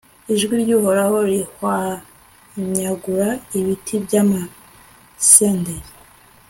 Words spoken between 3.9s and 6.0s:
by'amasederi